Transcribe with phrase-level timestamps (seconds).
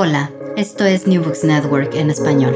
[0.00, 2.54] Hola, esto es New Books Network en español.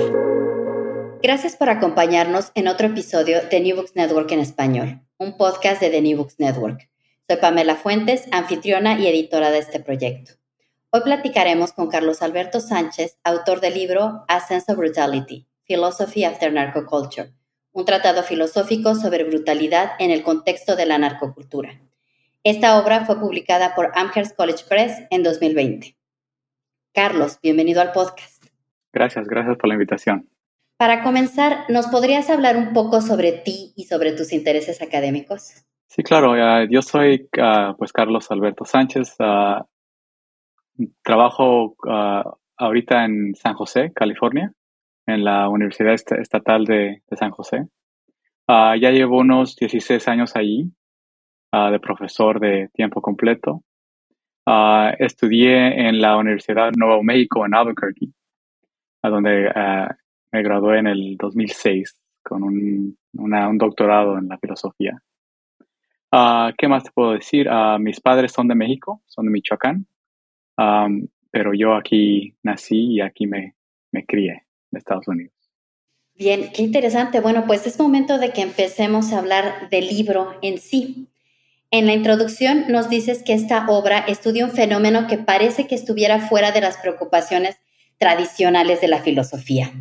[1.25, 5.91] Gracias por acompañarnos en otro episodio de New Books Network en español, un podcast de
[5.91, 6.89] The New Books Network.
[7.29, 10.35] Soy Pamela Fuentes, anfitriona y editora de este proyecto.
[10.91, 16.52] Hoy platicaremos con Carlos Alberto Sánchez, autor del libro A Sense of Brutality, Philosophy After
[16.52, 17.33] Narcoculture,
[17.73, 21.80] un tratado filosófico sobre brutalidad en el contexto de la narcocultura.
[22.45, 25.97] Esta obra fue publicada por Amherst College Press en 2020.
[26.95, 28.45] Carlos, bienvenido al podcast.
[28.93, 30.29] Gracias, gracias por la invitación.
[30.77, 35.65] Para comenzar, ¿nos podrías hablar un poco sobre ti y sobre tus intereses académicos?
[35.87, 36.35] Sí, claro.
[36.69, 39.16] yo soy ah, pues Carlos Alberto Sánchez.
[39.21, 39.65] Ah,
[41.02, 44.52] trabajo ah, ahorita en San José, California,
[45.07, 47.69] en la Universidad Estatal de, de San José.
[48.49, 50.71] ya llevo unos 16 años allí
[51.52, 53.63] de profesor de tiempo completo.
[54.98, 58.09] Estudié en la Universidad Nuevo México en Albuquerque,
[59.02, 59.51] a donde
[60.32, 62.96] me gradué en el 2006 con un,
[63.59, 64.98] doctorado en la filosofía.
[66.12, 67.48] Uh, ¿Qué más te puedo decir?
[67.78, 69.86] Mis padres son de México, son de Michoacán,
[71.30, 73.54] pero yo aquí nací y aquí me,
[73.90, 75.32] me crié en Estados Unidos.
[76.14, 77.20] Bien, qué interesante.
[77.20, 81.08] Bueno, pues es momento de que empecemos a hablar del libro en sí.
[81.74, 86.20] En la introducción nos dices que esta obra estudia un fenómeno que parece que estuviera
[86.20, 87.58] fuera de las preocupaciones
[87.96, 89.72] tradicionales de la filosofía.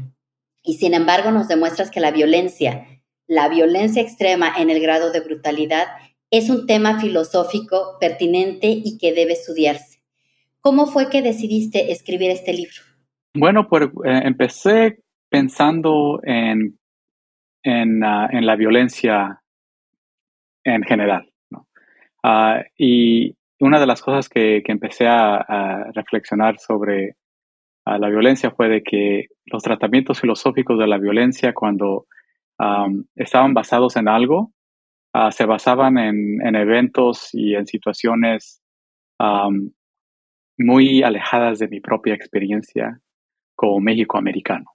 [0.63, 2.87] Y sin embargo nos demuestras que la violencia,
[3.27, 5.87] la violencia extrema en el grado de brutalidad,
[6.29, 10.01] es un tema filosófico pertinente y que debe estudiarse.
[10.61, 12.77] ¿Cómo fue que decidiste escribir este libro?
[13.33, 16.79] Bueno, pues eh, empecé pensando en,
[17.63, 19.41] en, ah, la violencia
[20.63, 21.30] en general.
[22.23, 27.15] Ah, y una de las cosas que, empecé a, reflexionar sobre
[27.85, 32.05] a la violencia fue de que los tratamientos filosóficos de la violencia cuando
[33.15, 34.51] estaban basados en algo,
[35.13, 38.61] ah, se basaban en, eventos y en situaciones
[40.57, 42.99] muy alejadas de mi propia experiencia
[43.55, 44.65] como México-americano.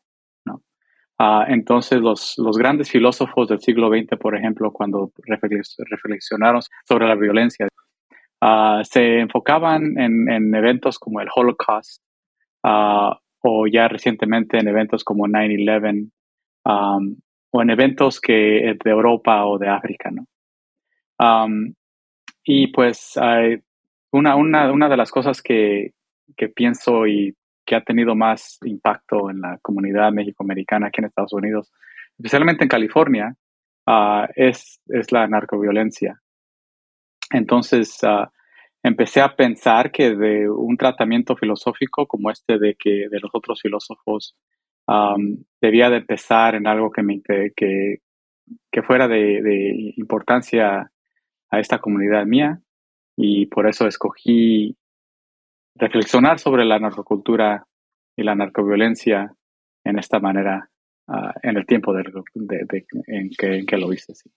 [1.19, 7.15] Ah, entonces, los, los, grandes filósofos del siglo XX, por ejemplo, cuando reflexionaron sobre la
[7.15, 7.69] violencia,
[8.43, 12.03] ah, se enfocaban en, en, eventos como el Holocaust,
[12.69, 16.11] Ah, o ya recientemente en eventos como 9-11
[16.65, 20.27] o en eventos que de Europa o de África, ¿no?
[22.43, 23.15] y pues
[24.11, 25.93] una, una, una, de las cosas que,
[26.37, 31.33] que, pienso y que ha tenido más impacto en la comunidad mexicoamericana aquí en Estados
[31.33, 31.73] Unidos,
[32.17, 33.37] especialmente en California,
[33.87, 36.21] ah, es, es la narcoviolencia.
[37.31, 38.27] Entonces, uh,
[38.83, 43.61] empecé a pensar que de un tratamiento filosófico como este de que de los otros
[43.61, 44.37] filósofos
[45.61, 47.97] debía de empezar en algo que, me, que,
[48.71, 50.93] que fuera de, importancia
[51.51, 52.61] a esta comunidad mía
[53.17, 54.77] y por eso escogí
[55.79, 57.67] reflexionar sobre la narcocultura
[58.17, 59.35] y la narcoviolencia
[59.85, 60.71] en esta manera
[61.09, 62.05] ah, en el tiempo de,
[63.07, 64.15] en, que, en, que, lo hice.
[64.15, 64.31] Sí.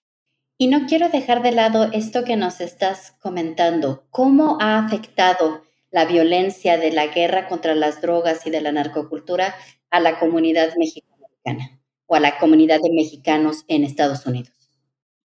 [0.57, 4.03] Y no quiero dejar de lado esto que nos estás comentando.
[4.09, 9.55] ¿Cómo ha afectado la violencia de la guerra contra las drogas y de la narcocultura
[9.89, 14.51] a la comunidad mexicana o a la comunidad de mexicanos en Estados Unidos?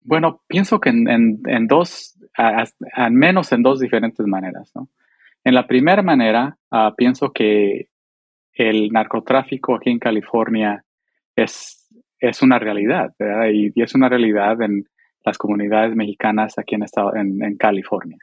[0.02, 4.74] Bueno, pienso que en, dos, al menos en dos diferentes maneras.
[5.44, 7.88] En la primera manera, ah, pienso que
[8.54, 10.84] el narcotráfico aquí en California
[11.36, 11.88] es,
[12.20, 13.14] es una realidad,
[13.52, 14.86] y, es una realidad en,
[15.26, 18.18] las comunidades mexicanas aquí en, en, California.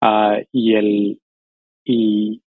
[0.00, 1.20] Ah, y, el,
[1.84, 2.42] y,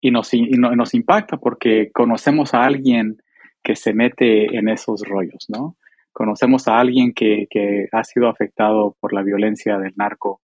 [0.00, 3.18] y, nos, nos impacta porque conocemos a alguien
[3.62, 5.76] que se mete en esos rollos, ¿no?
[6.12, 10.40] Conocemos a alguien que, que ha sido afectado por la violencia del narco,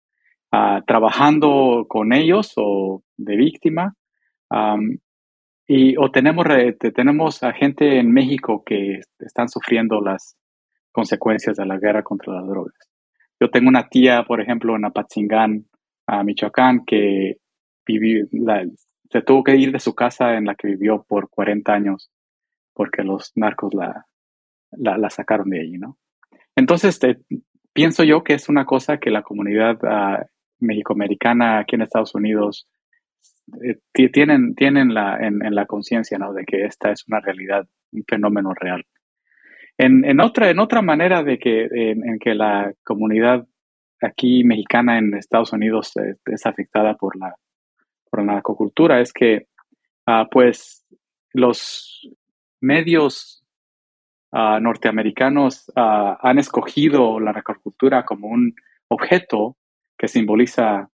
[0.53, 3.95] ah, trabajando con ellos o de víctima.
[5.67, 6.47] y, o tenemos,
[6.95, 10.37] tenemos a gente en México que están sufriendo las
[10.93, 12.75] consecuencias de la guerra contra las drogas.
[13.41, 15.67] Yo tengo una tía, por ejemplo, en Apatzingán,
[16.07, 17.37] a Michoacán, que
[17.87, 18.27] vivió,
[19.11, 22.11] se tuvo que ir de su casa en la que vivió por 40 años
[22.75, 24.07] porque los narcos la,
[24.73, 25.99] la, sacaron de allí, ¿no?
[26.57, 26.99] Entonces,
[27.73, 30.25] pienso yo que es una cosa que la comunidad uh,
[30.61, 32.69] mexicoamericana aquí en Estados Unidos
[33.63, 36.33] eh, tienen, tienen la, en, la conciencia, ¿no?
[36.33, 38.85] De que esta es una realidad, un fenómeno real.
[39.79, 43.47] En, otra, en otra manera de que, en, que la comunidad
[44.03, 45.93] aquí mexicana en Estados Unidos
[46.27, 47.35] es, afectada por la,
[48.11, 49.47] por la narcocultura es que,
[50.07, 50.85] ah, pues,
[51.33, 52.11] los
[52.61, 53.43] medios
[54.33, 58.55] ah, norteamericanos ah, han escogido la narcocultura como un
[58.89, 59.57] objeto
[59.97, 60.91] que simboliza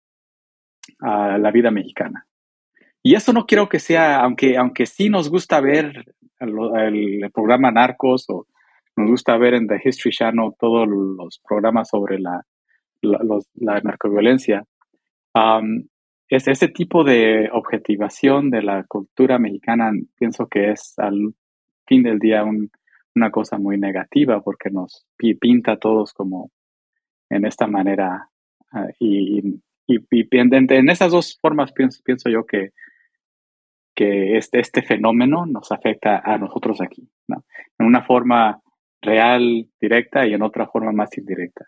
[0.99, 2.25] la vida mexicana.
[3.03, 6.05] Y eso no quiero que sea, aunque, aunque sí nos gusta ver
[6.39, 8.45] el, programa Narcos o
[8.95, 12.45] nos gusta ver en The History Channel todos los programas sobre la,
[13.01, 14.63] la, narcoviolencia,
[16.29, 21.33] es ese tipo de objetivación de la cultura mexicana, pienso que es al
[21.87, 22.45] fin del día
[23.15, 25.05] una cosa muy negativa porque nos
[25.39, 26.51] pinta a todos como
[27.29, 28.29] en esta manera
[28.71, 29.39] ah, y,
[29.89, 32.71] en, esas dos formas pienso, pienso yo que
[34.01, 38.59] que este, este fenómeno nos afecta a nosotros aquí, en una forma
[38.99, 41.67] real, directa y en otra forma más indirecta.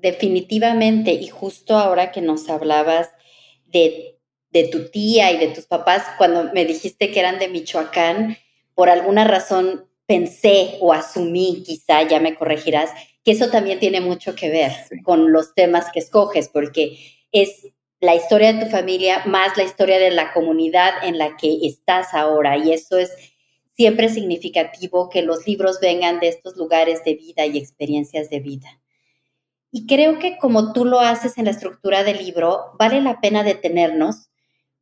[0.00, 3.10] Definitivamente, y justo ahora que nos hablabas
[3.66, 4.18] de,
[4.48, 8.38] de tu tía y de tus papás, cuando me dijiste que eran de Michoacán,
[8.74, 12.92] por alguna razón pensé o asumí, quizá ya me corregirás,
[13.22, 14.72] que eso también tiene mucho que ver
[15.02, 16.96] con los temas que escoges, porque
[17.30, 21.66] es la historia de tu familia más la historia de la comunidad en la que
[21.66, 22.56] estás ahora.
[22.56, 23.10] Y eso es
[23.72, 28.80] siempre significativo que los libros vengan de estos lugares de vida y experiencias de vida.
[29.70, 33.42] Y creo que como tú lo haces en la estructura del libro, vale la pena
[33.42, 34.30] detenernos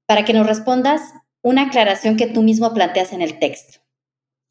[0.06, 1.00] para que nos respondas
[1.42, 3.80] una aclaración que tú mismo planteas en el texto,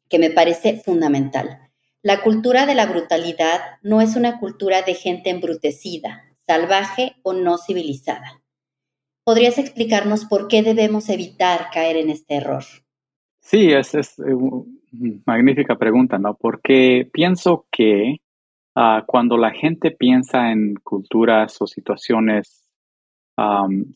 [0.08, 1.70] que me parece fundamental.
[2.02, 7.56] La cultura de la brutalidad no es una cultura de gente embrutecida, salvaje o no
[7.56, 8.43] civilizada.
[9.24, 12.62] ¿Podrías explicarnos por qué debemos evitar caer en este error?
[13.40, 16.34] Sí, es, es una eh, magnífica pregunta, ¿no?
[16.34, 18.18] Porque pienso que
[18.74, 22.60] ah, cuando la gente piensa en culturas o situaciones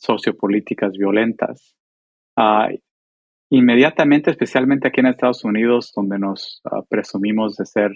[0.01, 1.77] sociopolíticas violentas,
[2.37, 2.69] ah,
[3.51, 7.93] inmediatamente, especialmente aquí en Estados Unidos, donde nos ah, presumimos de ser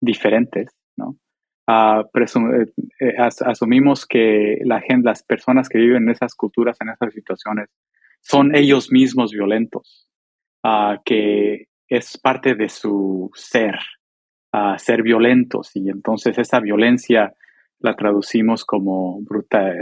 [0.00, 1.16] diferentes, ¿no?
[1.68, 2.66] Eh,
[3.00, 7.68] eh, asumimos que la gente, las personas que viven en esas culturas, en esas situaciones,
[8.20, 10.08] son ellos mismos violentos,
[11.04, 13.78] que es parte de su ser,
[14.78, 15.70] ser violentos.
[15.74, 17.32] Y entonces esa violencia
[17.80, 19.72] la traducimos como bruta,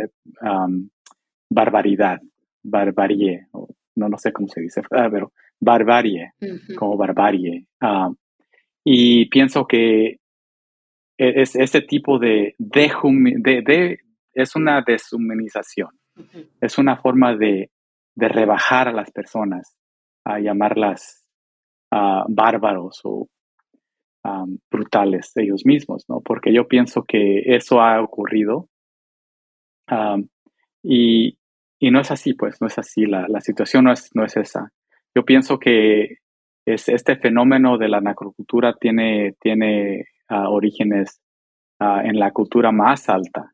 [1.48, 2.20] barbaridad,
[2.62, 3.46] barbarie,
[3.94, 6.32] no, no sé cómo se dice, ah, pero barbarie,
[6.76, 7.66] como barbarie.
[8.84, 10.18] y pienso que
[11.18, 13.98] es ese tipo de, de,
[14.34, 15.90] es una deshumanización,
[16.60, 17.70] es una forma de,
[18.18, 19.76] rebajar a las personas,
[20.24, 21.26] a llamarlas
[21.90, 23.28] bárbaros o
[24.70, 26.20] brutales ellos mismos, ¿no?
[26.20, 28.68] Porque yo pienso que eso ha ocurrido
[30.82, 31.38] y,
[31.80, 34.72] no es así, pues, no es así, la, situación no es, no es esa.
[35.14, 36.18] Yo pienso que
[36.66, 41.20] es, este fenómeno de la narcocultura tiene, tiene orígenes
[41.80, 43.52] en la cultura más alta.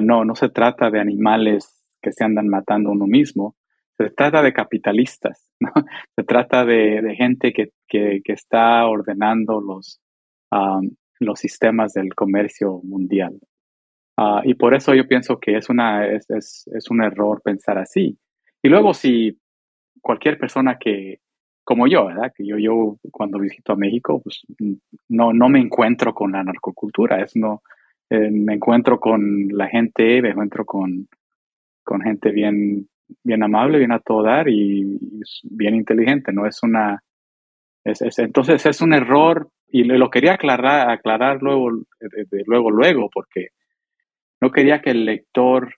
[0.00, 3.56] no, no se trata de animales que se andan matando uno mismo,
[3.96, 5.50] se trata de capitalistas,
[6.16, 7.70] se trata de, gente que,
[8.24, 10.00] está ordenando los,
[11.20, 13.38] los sistemas del comercio mundial.
[14.44, 18.18] y por eso yo pienso que es, una, es, es un error pensar así.
[18.62, 19.38] Y luego si
[20.00, 21.20] cualquier persona que,
[21.64, 22.32] como yo, ¿verdad?
[22.36, 24.42] Que yo, yo cuando visito a México, pues
[25.08, 27.62] no, no me encuentro con la narcocultura, es no,
[28.10, 31.08] eh, me encuentro con la gente, me encuentro con,
[31.82, 32.88] con gente bien,
[33.22, 34.98] bien amable, bien a todo dar y,
[35.42, 37.02] bien inteligente, no es una,
[37.82, 41.70] es, entonces es un error y lo quería aclarar, aclarar luego,
[42.46, 43.48] luego, luego, porque
[44.40, 45.74] no quería que el lector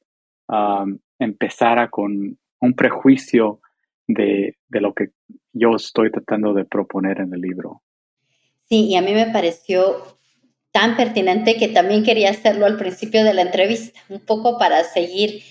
[0.49, 0.85] ah,
[1.19, 3.61] empezara con un prejuicio
[4.07, 5.09] de, de, lo que
[5.53, 7.83] yo estoy tratando de proponer en el libro.
[8.69, 10.19] Sí, y a mí me pareció
[10.73, 15.43] tan pertinente que también quería hacerlo al principio de la entrevista, un poco para seguir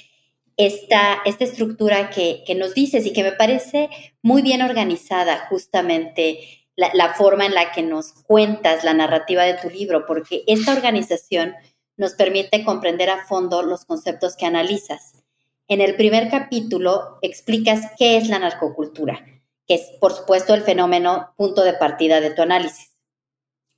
[0.57, 3.89] esta, esta estructura que, que nos dices y que me parece
[4.21, 6.39] muy bien organizada justamente
[6.75, 10.73] la, la, forma en la que nos cuentas la narrativa de tu libro, porque esta
[10.73, 11.53] organización
[11.97, 15.24] nos permite comprender a fondo los conceptos que analizas.
[15.67, 19.25] En el primer capítulo explicas qué es la narcocultura,
[19.65, 22.93] que es, por supuesto, el fenómeno punto de partida de tu análisis.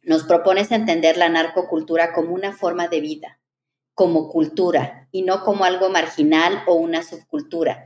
[0.01, 3.39] Nos propones entender la narcocultura como una forma de vida,
[3.93, 7.85] como cultura y no como algo marginal o una subcultura.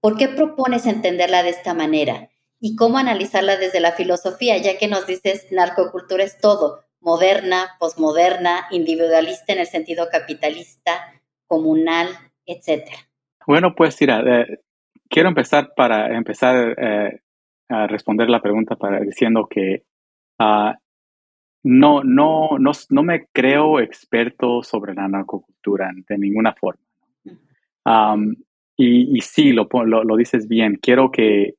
[0.00, 2.30] ¿Por qué propones entenderla de esta manera?
[2.58, 8.66] ¿Y cómo analizarla desde la filosofía, ya que nos dices narcocultura es todo, moderna, posmoderna,
[8.72, 12.08] individualista en el sentido capitalista, comunal,
[12.44, 13.05] etcétera?
[13.46, 14.58] Bueno, pues mira, eh,
[15.08, 17.20] quiero empezar para empezar eh,
[17.68, 19.84] a responder la pregunta para diciendo que
[20.40, 20.76] ah,
[21.62, 26.82] no, no, no, no me creo experto sobre la narcocultura de ninguna forma.
[28.76, 30.78] y, sí, lo, lo, dices bien.
[30.82, 31.54] Quiero que,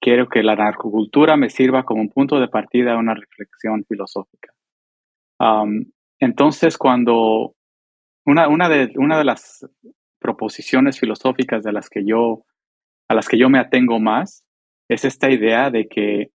[0.00, 4.52] quiero que la narcocultura me sirva como un punto de partida a una reflexión filosófica.
[6.20, 7.54] entonces, cuando
[8.24, 9.66] una, una, de, una de las
[10.28, 12.44] proposiciones filosóficas de las que yo,
[13.08, 14.44] a las que yo me atengo más
[14.86, 16.30] es esta idea de que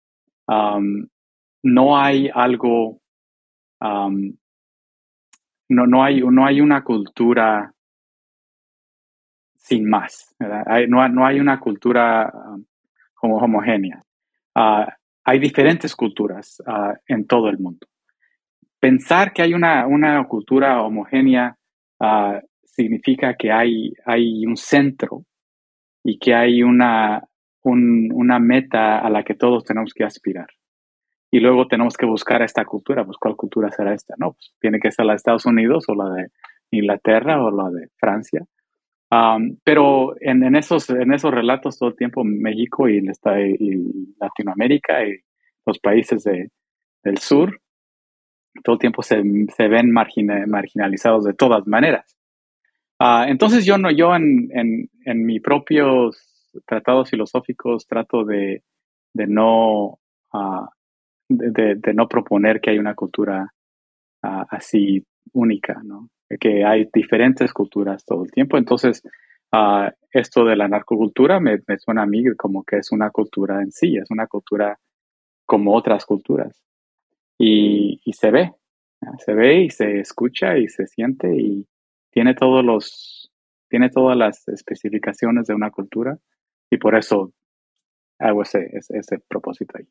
[1.63, 3.03] no hay algo,
[3.83, 4.09] no,
[5.69, 7.75] no, hay, no hay una cultura
[9.57, 10.35] sin más,
[10.89, 12.33] no, no, hay una cultura
[13.15, 14.01] como homogénea.
[14.55, 17.87] Ah, hay diferentes culturas ah, en todo el mundo.
[18.81, 21.57] Pensar que hay una, una cultura homogénea
[22.01, 22.41] uh,
[22.73, 25.25] significa que hay, hay un centro
[26.02, 27.23] y que hay una,
[27.62, 30.49] una meta a la que todos tenemos que aspirar.
[31.31, 34.14] Y luego tenemos que buscar esta cultura, pues ¿cuál cultura será esta?
[34.19, 36.29] No, pues tiene que ser la de Estados Unidos o la de
[36.71, 38.45] Inglaterra o la de Francia.
[39.64, 45.21] pero en, esos, en esos relatos todo el tiempo México y, y Latinoamérica y
[45.64, 47.61] los países del sur,
[48.64, 52.17] todo el tiempo se, ven marginalizados de todas maneras.
[53.05, 56.17] Ah, entonces yo no, yo en, en, mis propios
[56.65, 58.63] tratados filosóficos trato de,
[59.13, 59.99] no
[60.33, 60.67] uh,
[61.29, 63.53] de, no proponer que hay una cultura
[64.23, 66.11] ah, así única, ¿no?
[66.39, 68.57] Que hay diferentes culturas todo el tiempo.
[68.57, 69.03] Entonces,
[70.13, 73.73] esto de la narcocultura me, me, suena a mí como que es una cultura en
[73.73, 74.79] sí, es una cultura
[75.45, 76.63] como otras culturas.
[77.37, 78.53] Y, y se ve,
[79.19, 81.67] se ve y se escucha y se siente y,
[82.12, 83.33] tiene todos los,
[83.69, 86.19] tiene todas las especificaciones de una cultura
[86.71, 87.33] y por eso
[88.19, 89.87] hago ese, ese, propósito ahí.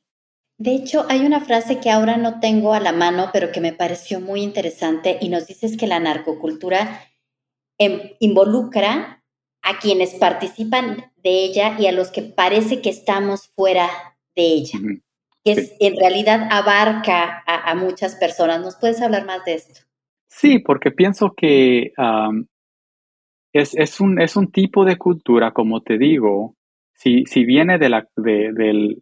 [0.58, 3.74] De hecho, hay una frase que ahora no tengo a la mano, pero que me
[3.74, 7.02] pareció muy interesante y nos dices que la narcocultura
[7.80, 9.24] em, involucra
[9.64, 13.90] a quienes participan de ella y a los que parece que estamos fuera
[14.36, 14.80] de ella,
[15.44, 18.62] que es, en realidad abarca a, a, muchas personas.
[18.62, 19.82] ¿Nos puedes hablar más de esto?
[20.34, 21.92] Sí, porque pienso que
[23.54, 26.56] es, es, un, es un tipo de cultura, como te digo,
[26.94, 28.54] si, si viene de, la, de,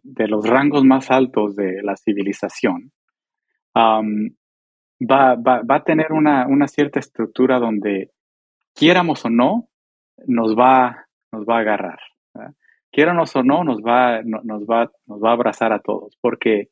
[0.02, 2.90] de, los rangos más altos de la civilización,
[3.76, 4.02] va,
[5.36, 8.10] va, va, a tener una, una, cierta estructura donde,
[8.74, 9.68] quiéramos o no,
[10.26, 12.00] nos va, nos va a agarrar.
[12.90, 16.70] Quiéramos o no, nos va, nos, va, nos va a abrazar a todos, porque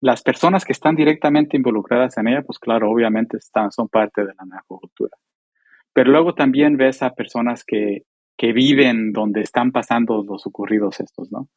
[0.00, 4.34] las personas que están directamente involucradas en ella, pues claro, obviamente están, son parte de
[4.34, 5.16] la narcocultura.
[5.92, 8.02] Pero luego también ves a personas que,
[8.36, 11.48] que viven donde están pasando los ocurridos estos, ¿no?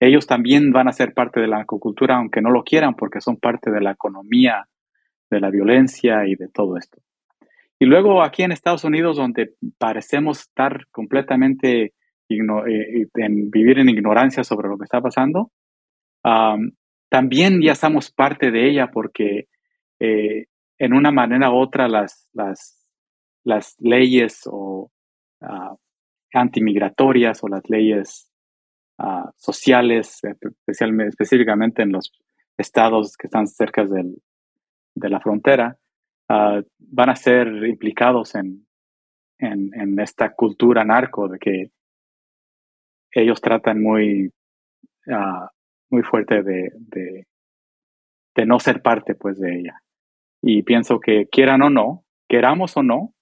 [0.00, 3.36] Ellos también van a ser parte de la narcocultura, aunque no lo quieran, porque son
[3.36, 4.68] parte de la economía,
[5.28, 6.98] de la violencia y de todo esto.
[7.80, 11.94] Y luego aquí en Estados Unidos, donde parecemos estar completamente
[12.28, 15.50] eh, en vivir en ignorancia sobre lo que está pasando,
[17.08, 19.48] también ya somos parte de ella porque
[20.00, 20.46] eh,
[20.78, 22.86] en una manera u otra las, las,
[23.44, 24.90] las leyes o
[25.40, 25.76] uh,
[26.32, 28.30] antimigratorias o las leyes
[28.98, 32.12] ah, sociales, especialmente, específicamente en los
[32.56, 34.16] estados que están cerca del,
[34.94, 35.76] de la frontera,
[36.28, 38.66] ah, van a ser implicados en,
[39.38, 41.70] en, en, esta cultura narco de que
[43.10, 44.30] ellos tratan muy
[45.90, 47.26] muy fuerte de, de,
[48.46, 49.82] no ser parte pues de ella.
[50.42, 53.14] Y pienso que quieran o no, queramos o no,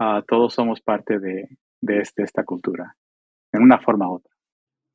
[0.00, 1.48] uh, todos somos parte de,
[1.80, 2.96] de, este, esta cultura,
[3.52, 4.32] en una forma u otra.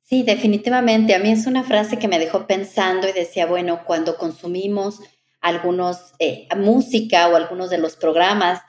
[0.00, 1.14] Sí, definitivamente.
[1.14, 5.02] A mí es una frase que me dejó pensando y decía, bueno, cuando consumimos
[5.40, 8.62] algunos eh, música o algunos de los programas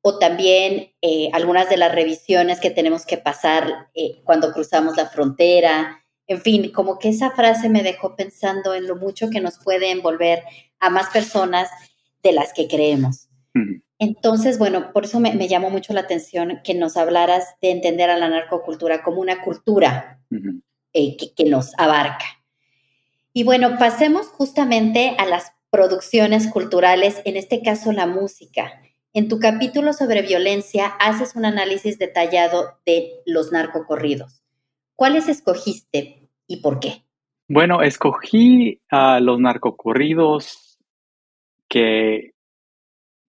[0.00, 5.06] o también eh, algunas de las revisiones que tenemos que pasar eh, cuando cruzamos la
[5.06, 9.58] frontera, en fin, como que esa frase me dejó pensando en lo mucho que nos
[9.58, 10.42] puede envolver
[10.80, 11.68] a más personas
[12.22, 13.28] de las que creemos.
[13.98, 18.18] Entonces, bueno, por eso me, llamó mucho la atención que nos hablaras de entender a
[18.18, 20.20] la narcocultura como una cultura
[20.92, 22.26] eh, que, que nos abarca.
[23.32, 28.80] Y bueno, pasemos justamente a las producciones culturales, en este caso la música.
[29.14, 34.42] En tu capítulo sobre violencia haces un análisis detallado de los narcocorridos.
[34.96, 37.04] ¿Cuáles escogiste y por qué?
[37.48, 40.78] Bueno, escogí a los narcocorridos
[41.68, 42.32] que,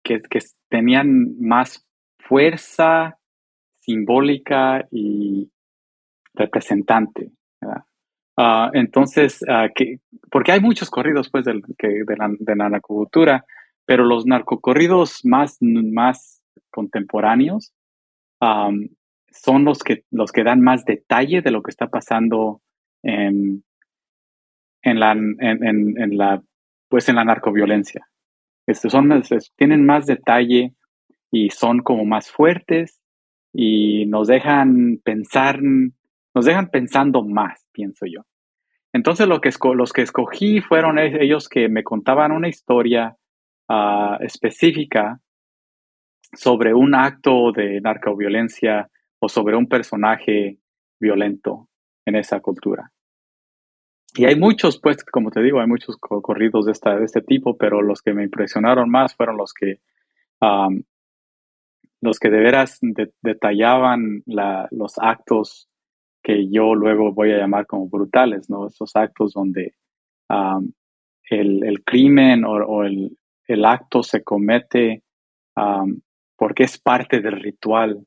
[0.04, 0.22] que,
[0.70, 1.86] tenían más
[2.20, 3.20] fuerza
[3.80, 5.52] simbólica y,
[6.34, 7.32] representante.
[8.38, 13.46] Ah, entonces, uh, que, porque hay muchos corridos pues, de, la, de la narcocultura,
[13.86, 17.74] pero los narcocorridos más, más contemporáneos
[19.44, 22.62] son los que, los que dan más detalle de lo que está pasando
[23.04, 23.64] en,
[24.82, 26.42] en, la, en, la,
[26.90, 28.08] pues en la narcoviolencia.
[28.66, 29.24] Este, son,
[29.56, 30.74] tienen más detalle
[31.32, 33.02] y son como más fuertes
[33.54, 38.22] y nos dejan pensar, nos dejan pensando más, pienso yo.
[38.94, 43.16] Entonces que los que escogí fueron e-, ellos que me contaban una historia
[43.70, 45.20] ah, específica
[46.34, 50.60] sobre un acto de narcoviolencia o sobre un personaje
[51.00, 51.70] violento
[52.06, 52.92] en esa cultura.
[54.16, 57.56] Y hay muchos, pues, como te digo, hay muchos corridos de, esta, de este tipo,
[57.58, 59.80] pero los que me impresionaron más fueron los que,
[62.02, 62.80] los que de veras
[63.22, 65.70] detallaban los actos
[66.24, 68.68] que yo luego voy a llamar como brutales, ¿no?
[68.68, 69.76] Esos actos donde
[71.30, 75.04] el, crimen o, el, el, acto se comete
[76.36, 78.06] porque es parte del ritual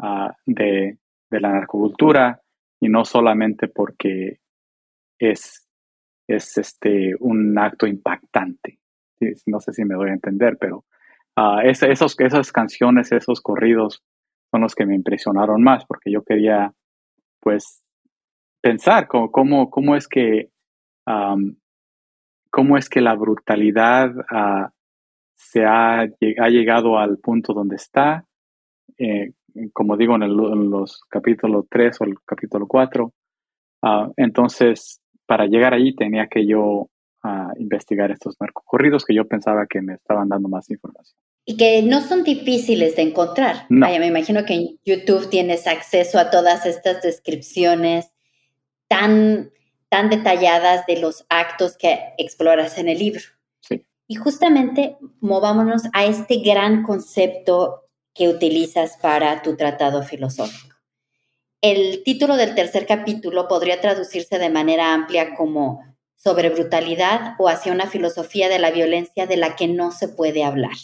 [0.00, 0.98] ah, de,
[1.30, 2.40] la narcocultura
[2.80, 4.38] y no solamente porque
[5.18, 5.68] es,
[6.28, 8.78] es este, un acto impactante.
[9.46, 10.84] No sé si me doy a entender, pero
[11.36, 14.04] uh, esos, esas canciones, esos corridos
[14.52, 16.72] son los que me impresionaron más porque yo quería
[17.40, 17.82] pues
[18.60, 20.50] pensar cómo, cómo, es que
[22.50, 24.70] cómo es que la brutalidad ah,
[25.34, 28.24] se ha, ha, llegado al punto donde está,
[28.96, 29.32] eh,
[29.72, 33.12] como digo en, el, los capítulos 3 o el capítulo 4.
[33.82, 36.88] Ah, entonces, para llegar allí tenía que yo
[37.22, 41.16] ah, investigar estos narcocorridos que yo pensaba que me estaban dando más información.
[41.46, 43.66] Y que no son difíciles de encontrar.
[43.68, 48.14] Vaya, me imagino que en YouTube tienes acceso a todas estas descripciones
[48.88, 49.50] tan,
[49.90, 53.20] tan detalladas de los actos que exploras en el libro.
[54.06, 57.83] Y justamente movámonos a este gran concepto
[58.14, 60.76] que utilizas para tu tratado filosófico.
[61.60, 65.82] El título del tercer capítulo podría traducirse de manera amplia como
[66.16, 70.44] sobre brutalidad o hacia una filosofía de la violencia de la que no se puede
[70.44, 70.76] hablar.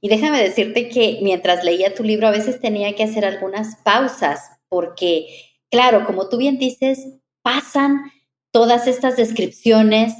[0.00, 4.50] Y déjame decirte que mientras leía tu libro a veces tenía que hacer algunas pausas
[4.68, 5.26] porque,
[5.70, 7.06] claro, como tú bien dices,
[7.42, 8.10] pasan
[8.50, 10.14] todas estas descripciones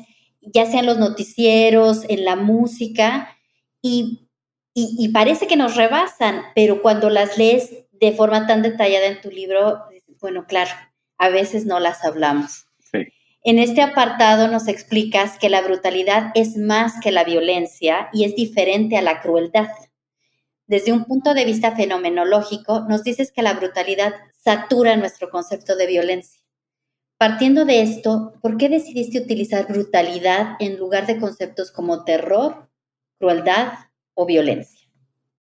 [0.47, 3.37] ya sea en los noticieros, en la música,
[3.83, 4.26] y,
[5.13, 9.83] parece que nos rebasan, pero cuando las lees de forma tan detallada en tu libro,
[10.21, 10.71] bueno, claro,
[11.19, 12.67] a veces no las hablamos.
[13.43, 18.35] En este apartado nos explicas que la brutalidad es más que la violencia y es
[18.35, 19.69] diferente a la crueldad.
[20.67, 25.87] Desde un punto de vista fenomenológico, nos dices que la brutalidad satura nuestro concepto de
[25.87, 26.43] violencia.
[27.19, 32.69] Partiendo de esto, ¿por qué decidiste utilizar brutalidad en lugar de conceptos como terror,
[33.19, 33.86] crueldad
[34.17, 34.89] o violencia?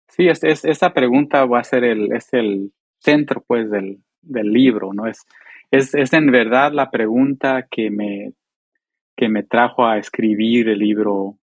[0.08, 5.06] Sí, es, esa pregunta va a ser el, es el centro pues del, libro, ¿no?
[5.06, 5.24] Es,
[5.70, 8.32] es, en verdad la pregunta que me,
[9.16, 11.38] que me trajo a escribir el libro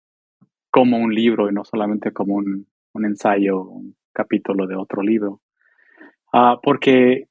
[0.70, 5.40] como un libro y no solamente como un, ensayo, un capítulo de otro libro.
[6.32, 7.28] Ah, porque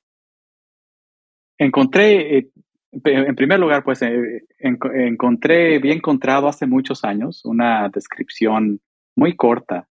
[1.58, 2.49] encontré, eh,
[3.03, 8.79] en primer lugar, pues eh, encontré, bien encontrado hace muchos años una descripción
[9.15, 9.88] muy corta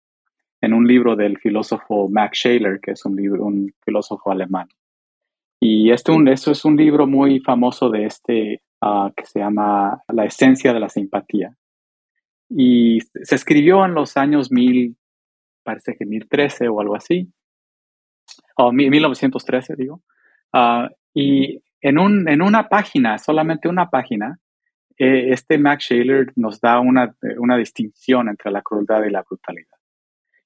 [0.60, 4.68] en un libro del filósofo Max Scheler, que es un, filósofo alemán.
[5.60, 6.12] Y este
[6.50, 10.88] es un libro muy famoso de este ah, que se llama La esencia de la
[10.88, 11.56] simpatía.
[12.48, 14.96] Y se escribió en los años mil,
[15.62, 17.32] parece que 1013 o algo así,
[18.56, 20.02] o 1913 digo.
[20.52, 24.38] Uh, y en una página, solamente una página,
[24.98, 29.78] eh, este Max Shaler nos da una, una, distinción entre la crueldad y la brutalidad.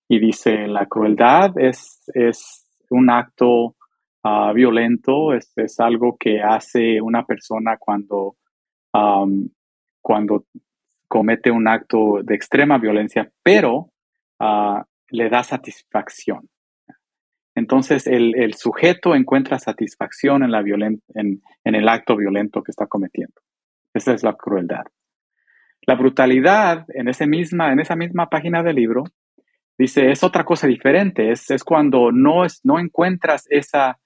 [0.08, 3.76] Y dice, la crueldad es, es un acto
[4.22, 8.36] ah, violento, es, es, algo que hace una persona cuando,
[10.00, 10.44] cuando
[11.08, 13.90] comete un acto de extrema violencia, pero
[14.40, 16.48] uh, le da satisfacción.
[17.54, 23.40] Entonces el, sujeto encuentra satisfacción en, la en, el acto violento que está cometiendo.
[23.98, 24.84] Esa es la crueldad.
[25.84, 29.02] La brutalidad, en, ese misma, en esa misma página del libro,
[29.76, 33.98] dice, es otra cosa diferente, es, cuando no, es, no encuentras esa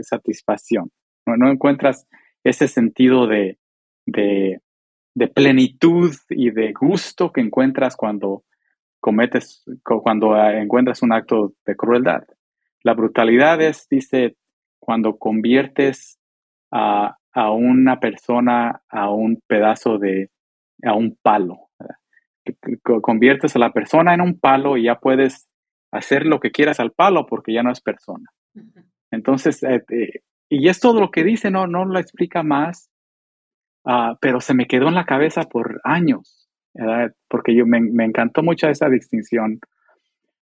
[0.00, 0.90] satisfacción,
[1.26, 2.06] no, encuentras
[2.42, 3.58] ese sentido de,
[4.06, 4.60] de,
[5.34, 8.44] plenitud y de gusto que encuentras cuando
[8.98, 12.22] cometes, cuando encuentras un acto de crueldad.
[12.82, 14.36] La brutalidad es, dice,
[14.80, 16.18] cuando conviertes
[16.70, 20.30] a, una persona a un pedazo de,
[20.82, 21.68] a un palo.
[22.82, 25.48] Conviertes a la persona en un palo y ya puedes
[25.92, 28.28] hacer lo que quieras al palo porque ya no es persona.
[29.10, 32.90] Entonces, eh, eh, y es todo lo que dice, no, no lo explica más,
[33.84, 36.48] ah, pero se me quedó en la cabeza por años,
[37.28, 39.60] porque yo me, me, encantó mucho esa distinción.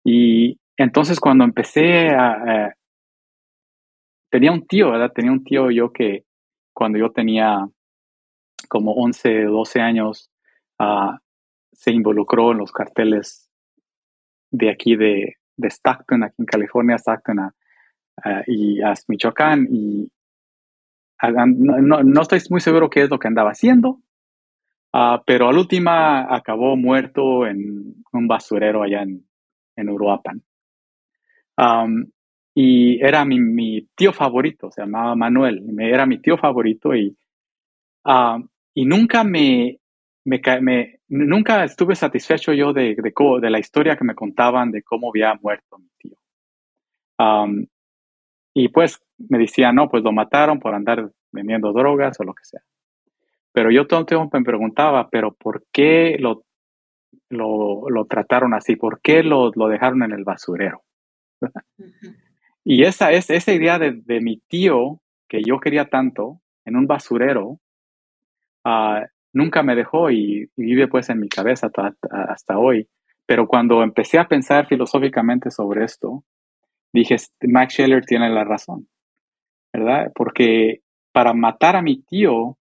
[0.03, 2.73] Y entonces cuando empecé a,
[4.31, 5.11] tenía un tío, ¿verdad?
[5.13, 6.23] Tenía un tío yo que
[6.73, 7.67] cuando yo tenía
[8.69, 10.29] como 11, 12 años,
[10.79, 11.19] ah,
[11.71, 13.49] se involucró en los carteles
[14.51, 17.53] de aquí de, de Stockton, aquí en California, Stockton ah,
[18.47, 19.67] y a Michoacán.
[19.71, 20.11] Y
[21.29, 23.99] no, no, estoy muy seguro qué es lo que andaba haciendo,
[24.93, 29.25] uh, pero al última acabó muerto en un basurero allá en,
[29.75, 30.43] en Uruapan.
[32.53, 37.15] Y era mi, mi, tío favorito, se llamaba Manuel, era mi tío favorito y,
[38.73, 39.79] y nunca me,
[40.25, 44.83] me, me, nunca estuve satisfecho yo de, de, de, la historia que me contaban de
[44.83, 46.17] cómo había muerto mi tío.
[48.53, 52.43] y pues me decían, no, pues lo mataron por andar vendiendo drogas o lo que
[52.43, 52.61] sea.
[53.53, 56.43] Pero yo todo el tiempo me preguntaba, pero ¿por qué lo,
[57.29, 58.75] lo, lo trataron así?
[58.75, 60.83] ¿Por qué lo, lo dejaron en el basurero?
[62.63, 66.87] Y esa, es, esa idea de, de, mi tío, que yo quería tanto, en un
[66.87, 67.59] basurero,
[68.65, 69.01] uh,
[69.33, 71.69] nunca me dejó y, vive pues en mi cabeza
[72.11, 72.87] hasta hoy.
[73.25, 76.23] Pero cuando empecé a pensar filosóficamente sobre esto,
[76.93, 77.15] dije,
[77.47, 78.87] Max Scheller tiene la razón,
[79.73, 80.11] ¿verdad?
[80.13, 82.57] Porque para matar a mi tío,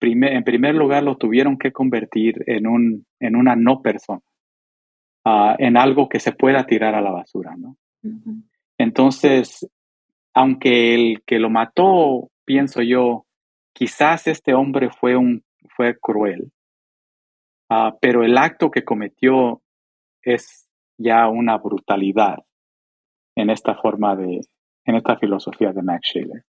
[0.00, 4.20] en primer lugar lo tuvieron que convertir en, un, en una no persona,
[5.24, 7.76] ah, en algo que se pueda tirar a la basura, ¿no?
[8.82, 9.64] Entonces,
[10.34, 13.26] aunque el que lo mató, pienso yo,
[13.72, 15.44] quizás este hombre fue un
[15.76, 16.50] fue cruel,
[17.70, 19.62] ah, pero el acto que cometió
[20.20, 20.66] es
[20.98, 22.38] ya una brutalidad
[23.36, 24.40] en esta forma de,
[24.84, 26.42] en esta filosofía de Max Scheler.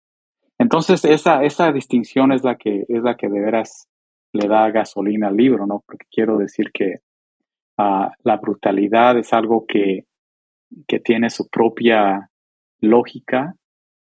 [0.58, 3.90] Entonces, esa, esa distinción es la, que, es la que de veras
[4.32, 5.84] le da gasolina al libro, ¿no?
[5.86, 7.00] Porque quiero decir que
[7.78, 10.06] ah, la brutalidad es algo que,
[10.88, 12.30] que tiene su propia
[12.80, 13.56] lógica,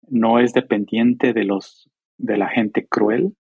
[0.09, 3.35] no es dependiente de, los, de la gente cruel,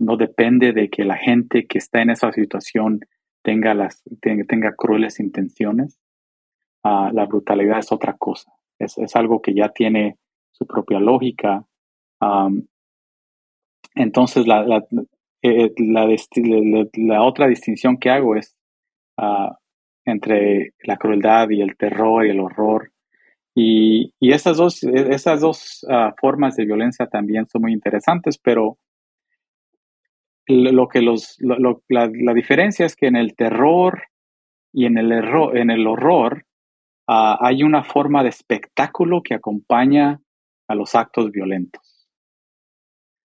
[0.00, 3.00] no, depende de que la gente que está en esa situación
[3.44, 6.00] tenga, las, tenga, crueles intenciones.
[6.82, 8.52] Ah, la brutalidad es otra cosa.
[8.80, 10.18] Es, algo que ya tiene
[10.50, 11.64] su propia lógica.
[13.94, 14.84] entonces, la,
[15.42, 18.56] eh, la, otra distinción que hago es
[19.18, 19.56] ah,
[20.06, 22.92] entre la crueldad y el terror y el horror.
[23.54, 28.78] Y, esas dos, esas dos ah, formas de violencia también son muy interesantes, pero
[30.48, 34.04] lo que los, la, diferencia es que en el terror
[34.72, 36.44] y en el, error, en el horror
[37.08, 40.20] ah, hay una forma de espectáculo que acompaña
[40.68, 42.06] a los actos violentos.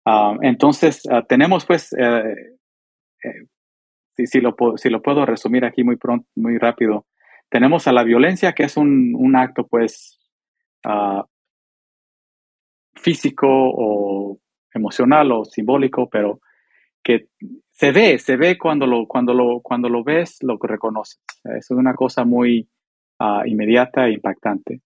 [0.05, 1.95] Ah, entonces, tenemos pues,
[4.19, 7.05] eh, si, lo, si lo puedo resumir aquí muy pronto, muy rápido,
[7.49, 10.17] tenemos a la violencia que es un, un acto pues
[12.95, 14.39] físico o
[14.73, 16.39] emocional o simbólico, pero
[17.03, 17.27] que
[17.71, 21.21] se ve, se ve cuando lo, cuando lo, cuando lo ves, lo reconoces.
[21.43, 22.67] Eso es una cosa muy
[23.19, 24.81] ah, inmediata e impactante.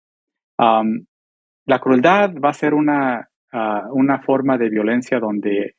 [0.57, 5.75] la crueldad va a ser una, ah, una forma de violencia donde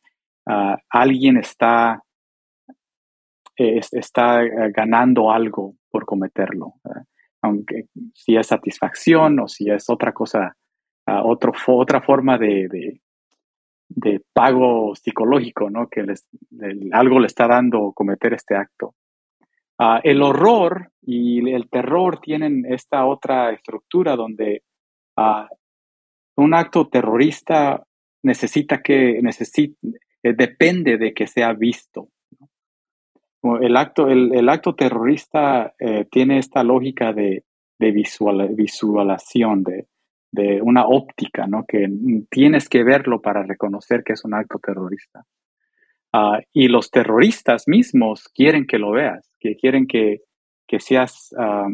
[0.46, 2.02] ah, alguien está,
[3.56, 6.74] está eh, ganando algo por cometerlo.
[7.42, 10.56] Aunque si es satisfacción o si es otra cosa,
[11.06, 13.00] otro, otra forma de,
[13.88, 15.88] de pago psicológico, ¿no?
[15.88, 16.26] Que les,
[16.92, 18.94] algo le está dando cometer este acto.
[19.78, 24.62] Ah, el horror y el terror tienen esta otra estructura donde
[25.16, 25.46] uh,
[26.36, 27.82] un acto terrorista
[28.22, 32.08] necesita que, eh, depende de que sea visto.
[33.42, 37.44] El, acto, el, acto terrorista eh, tiene esta lógica de,
[37.78, 39.88] de visual, visualización, de,
[40.32, 41.64] de una óptica, ¿no?
[41.66, 41.88] Que
[42.30, 45.24] tienes que verlo para reconocer que es un acto terrorista.
[46.12, 50.20] Ah, y los terroristas mismos quieren que lo veas, que quieren que,
[50.78, 51.68] seas ah,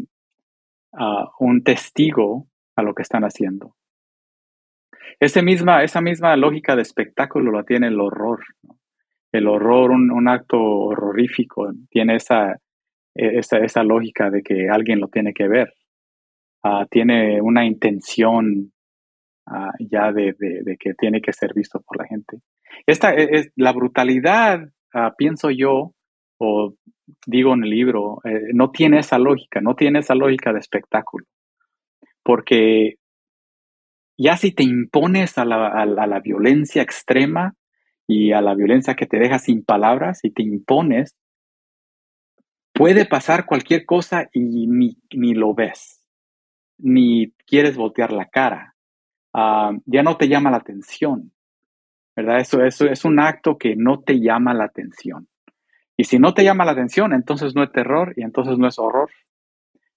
[0.93, 3.77] ah, un testigo a lo que están haciendo.
[5.43, 8.41] misma, esa misma lógica de espectáculo la tiene el horror.
[9.33, 12.57] El horror, un, acto horrorífico, tiene esa,
[13.15, 15.73] esa, esa lógica de que alguien lo tiene que ver.
[16.63, 18.73] Ah, tiene una intención
[19.47, 20.35] ah, ya de,
[20.79, 22.39] que tiene que ser visto por la gente.
[22.87, 25.93] Esta e, es, la brutalidad, ah, pienso yo,
[26.41, 26.75] o
[27.27, 31.27] digo en el libro, eh, no tiene esa lógica, no tiene esa lógica de espectáculo.
[32.23, 32.97] Porque
[34.19, 37.55] ya si te impones a la, a la violencia extrema
[38.09, 41.15] y a la violencia que te deja sin palabras y te impones,
[42.73, 46.03] puede pasar cualquier cosa y ni, ni lo ves,
[46.79, 48.75] ni quieres voltear la cara.
[49.35, 51.33] Ah, ya no te llama la atención,
[52.17, 52.41] ¿verdad?
[52.41, 55.29] Eso, eso es un acto que no te llama la atención.
[55.95, 58.79] Y si no te llama la atención, entonces no es terror y entonces no es
[58.79, 59.11] horror,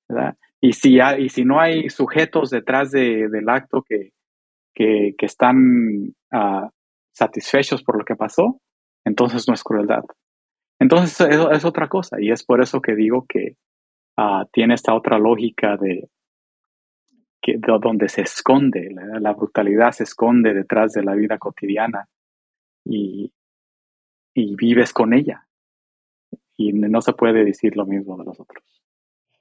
[0.09, 0.35] ¿verdad?
[0.59, 4.11] Y si, y si no hay sujetos detrás del acto que,
[4.73, 6.69] que, están uh,
[7.11, 8.59] satisfechos por lo que pasó,
[9.05, 10.03] entonces no es crueldad.
[10.79, 13.55] Entonces es, otra cosa y es por eso que digo que
[14.17, 16.09] ah, tiene esta otra lógica de,
[17.41, 22.07] que, donde se esconde, la, brutalidad se esconde detrás de la vida cotidiana
[22.85, 23.31] y,
[24.33, 25.47] y vives con ella.
[26.57, 28.63] Y no se puede decir lo mismo de los otros.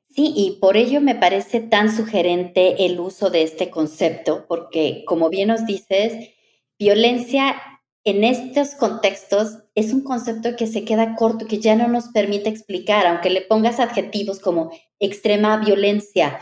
[0.08, 5.28] Sí, y por ello me parece tan sugerente el uso de este concepto, porque como
[5.28, 6.34] bien nos dices,
[6.80, 7.60] violencia
[8.04, 12.48] en estos contextos es un concepto que se queda corto, que ya no nos permite
[12.48, 16.40] explicar, aunque le pongas adjetivos como extrema violencia,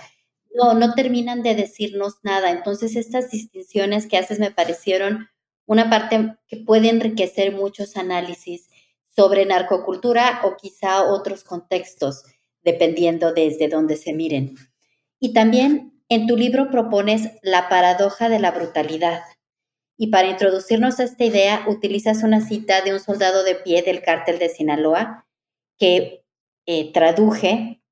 [0.54, 2.52] no, no terminan de decirnos nada.
[2.52, 5.28] Entonces, estas distinciones que haces me parecieron
[5.66, 8.68] una parte que puede enriquecer muchos análisis
[9.08, 12.22] sobre narcocultura o quizá otros contextos,
[12.62, 14.54] dependiendo desde dónde se miren.
[15.18, 19.20] Y también en tu libro propones la paradoja de la brutalidad
[19.98, 24.00] y para introducirnos a esta idea utilizas una cita de un soldado de pie del
[24.00, 25.26] cártel de Sinaloa
[25.76, 26.24] que
[26.66, 27.82] eh, traduje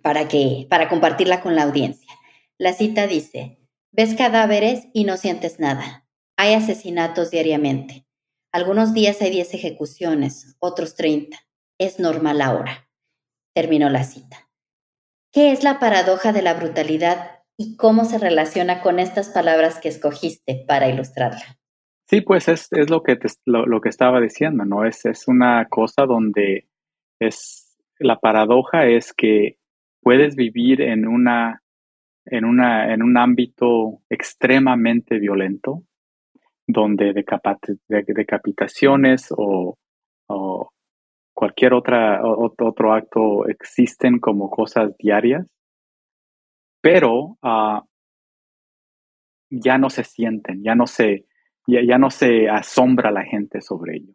[0.00, 2.14] para, que, para compartirla con la audiencia.
[2.58, 3.58] La cita dice,
[3.90, 6.06] ves cadáveres y no sientes nada.
[6.36, 8.06] Hay asesinatos diariamente.
[8.52, 11.36] Algunos días hay 10 ejecuciones, otros 30.
[11.78, 12.88] Es normal ahora.
[13.52, 14.48] Terminó la cita.
[15.32, 19.88] ¿Qué es la paradoja de la brutalidad y cómo se relaciona con estas palabras que
[19.88, 21.58] escogiste para ilustrarla.
[22.06, 24.86] Sí, pues es, lo, que lo, que estaba diciendo, ¿no?
[24.86, 26.68] Es, es una cosa donde
[27.20, 29.58] es la paradoja es que
[30.00, 31.62] puedes vivir en una
[32.24, 35.82] en una en un ámbito extremadamente violento
[36.66, 37.12] donde
[37.88, 39.76] decapitaciones o,
[41.34, 45.57] cualquier otra otro acto existen como cosas diarias
[46.90, 47.84] pero ah,
[49.50, 51.26] ya no se sienten, ya no se,
[51.66, 54.14] ya, no se asombra la gente sobre ello.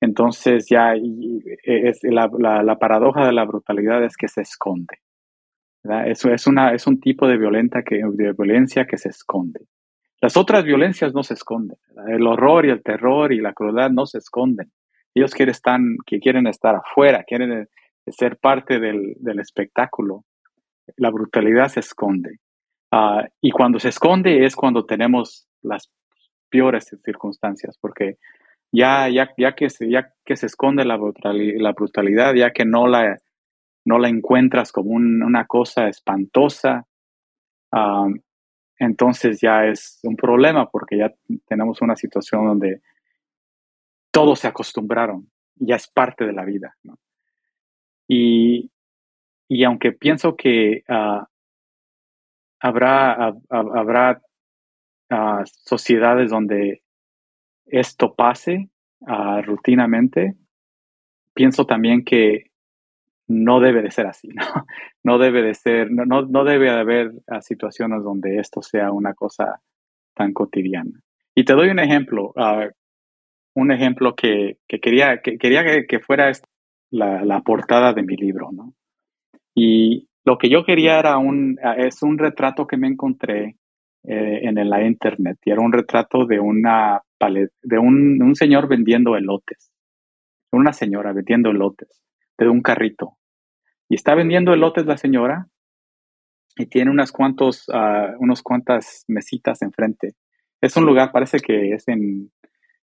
[0.00, 0.92] Entonces ya
[1.64, 4.98] es la, paradoja de la brutalidad es que se esconde.
[6.06, 9.66] Eso es, una, es un tipo de, violenta que, de violencia que se esconde.
[10.20, 11.76] Las otras violencias no se esconden.
[12.06, 14.70] El horror y el terror y la crueldad no se esconden.
[15.12, 17.66] Ellos quieren estar, quieren estar afuera, quieren eh,
[18.06, 20.24] ser parte del, del espectáculo
[20.96, 22.38] la brutalidad se esconde.
[22.90, 25.90] Ah, y cuando se esconde es cuando tenemos las
[26.48, 28.18] peores circunstancias, porque
[28.70, 32.86] ya, ya, ya, que, se, ya que se esconde la, la brutalidad, ya que no
[32.86, 33.18] la,
[33.84, 36.86] no la encuentras como una cosa espantosa,
[37.72, 38.08] ah,
[38.78, 41.12] entonces ya es un problema porque ya
[41.46, 42.80] tenemos una situación donde
[44.10, 46.76] todos se acostumbraron, ya es parte de la vida.
[48.08, 48.70] Y,
[49.48, 51.28] y aunque pienso que ah,
[52.60, 54.22] habrá, habrá
[55.10, 56.82] ah, sociedades donde
[57.66, 58.68] esto pase
[59.00, 60.34] uh, rutinamente,
[61.34, 62.50] pienso también que
[63.26, 64.44] no debe de ser así, ¿no?
[65.02, 69.60] No debe de ser, no, no debe de haber situaciones donde esto sea una cosa
[70.14, 71.00] tan cotidiana.
[71.34, 72.32] Y te doy un ejemplo,
[73.54, 76.30] un ejemplo que, quería, que, quería que, fuera
[76.90, 78.74] la, la, portada de mi libro, ¿no?
[79.54, 83.56] Y lo que yo quería era un, es un retrato que me encontré
[84.02, 87.00] eh, en la internet y era un retrato de una
[87.62, 89.72] de un, un, señor vendiendo elotes,
[90.52, 92.02] una señora vendiendo elotes
[92.36, 93.16] de un carrito.
[93.88, 95.46] Y está vendiendo elotes la señora
[96.56, 100.14] y tiene unas cuantos, uh, unos cuantas mesitas enfrente.
[100.60, 102.30] Es un lugar, parece que es en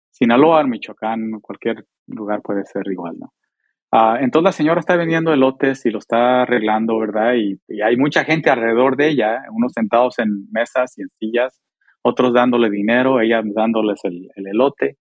[0.10, 3.34] Sinaloa, Michoacán, cualquier lugar puede ser igual, ¿no?
[3.94, 7.34] Ah, entonces la señora está vendiendo elotes y lo está arreglando, ¿verdad?
[7.36, 11.62] Y, hay mucha gente alrededor de ella, unos sentados en mesas y en sillas,
[12.02, 14.98] otros dándole dinero, ella dándoles el, elote.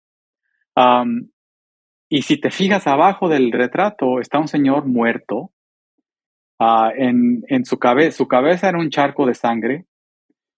[2.10, 5.50] y si te fijas abajo del retrato, está un señor muerto.
[6.58, 9.86] Ah, en, su, cabeza, su cabeza era un charco de sangre.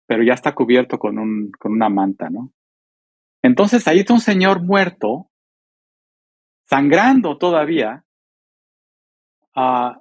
[0.07, 2.53] pero ya está cubierto con, un, con una manta, ¿no?
[3.43, 5.31] Entonces ahí está un señor muerto,
[6.69, 8.06] sangrando todavía,
[9.57, 9.99] uh,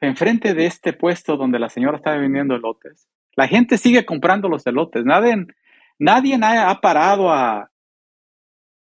[0.00, 3.08] enfrente de este puesto donde la señora estaba vendiendo elotes.
[3.36, 5.04] La gente sigue comprando los elotes.
[5.04, 5.46] Nadie,
[5.98, 7.70] nadie ha parado a,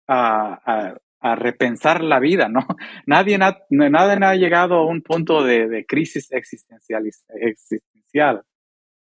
[0.08, 0.96] a,
[1.36, 2.66] repensar la vida, ¿no?
[3.06, 7.04] Nadie, nadie ha llegado a un punto de, de crisis existencial,
[7.36, 8.42] existencial,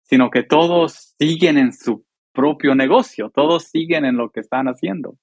[0.02, 5.16] sino que todos siguen en su propio negocio, todos siguen en lo que están haciendo.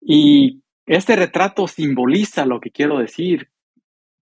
[0.00, 3.50] Y este retrato simboliza lo que quiero decir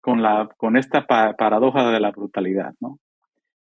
[0.03, 2.99] con, la, con esta paradoja de la brutalidad, ¿no?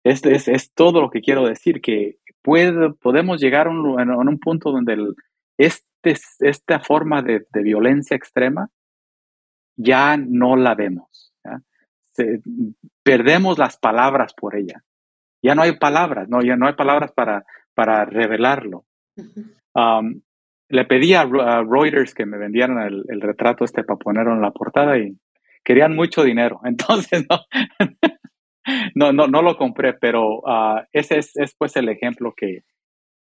[0.05, 4.17] Este es, es, todo lo que quiero decir, que puede, podemos llegar a un, a
[4.17, 5.15] un punto donde el,
[5.59, 8.71] este, esta forma de, de, violencia extrema
[9.77, 11.35] ya no la vemos.
[13.03, 14.83] perdemos las palabras por ella.
[15.43, 18.85] Ya no hay palabras, no, ya no hay palabras para, para revelarlo.
[19.75, 20.21] um,
[20.69, 24.53] le pedí a, Reuters que me vendieran el, el, retrato este para ponerlo en la
[24.53, 25.17] portada y
[25.69, 26.61] querían mucho dinero.
[26.65, 27.45] Entonces, no,
[28.95, 32.65] no, no, no, lo compré, pero uh, ese es, es, pues el ejemplo que,